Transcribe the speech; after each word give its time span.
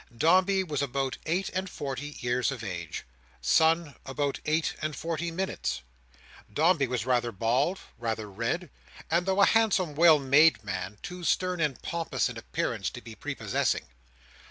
Dombey 0.17 0.63
was 0.63 0.81
about 0.81 1.19
eight 1.27 1.49
and 1.49 1.69
forty 1.69 2.17
years 2.21 2.51
of 2.51 2.63
age. 2.63 3.03
Son 3.39 3.93
about 4.03 4.39
eight 4.45 4.73
and 4.81 4.95
forty 4.95 5.29
minutes. 5.29 5.83
Dombey 6.51 6.87
was 6.87 7.05
rather 7.05 7.31
bald, 7.31 7.77
rather 7.99 8.27
red, 8.27 8.71
and 9.11 9.27
though 9.27 9.43
a 9.43 9.45
handsome 9.45 9.93
well 9.93 10.17
made 10.17 10.63
man, 10.63 10.97
too 11.03 11.23
stern 11.23 11.61
and 11.61 11.79
pompous 11.83 12.29
in 12.29 12.37
appearance, 12.39 12.89
to 12.89 12.99
be 13.03 13.13
prepossessing. 13.13 13.85